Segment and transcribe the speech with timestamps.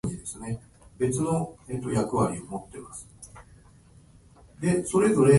[0.01, 0.01] 君が笑顔になる瞬間なんで泣けてくる
[1.85, 1.93] ん
[4.81, 4.89] だろ
[5.25, 5.27] う